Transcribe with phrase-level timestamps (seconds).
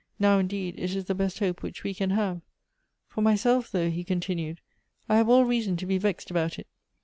[0.17, 2.41] Now indeed it is the best hope which we can have.
[3.07, 4.59] For myself, though," he continued,
[5.07, 6.65] "I have all reason to be vexed about it.